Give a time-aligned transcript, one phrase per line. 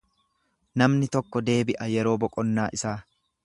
[0.81, 2.93] Namni tokko deebi'a yeroo boqonnaa.